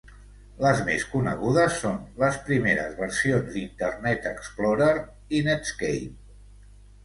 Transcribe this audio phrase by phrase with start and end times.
[0.61, 4.91] Les més conegudes són les primeres versions d'Internet Explorer
[5.43, 6.71] i Netscape.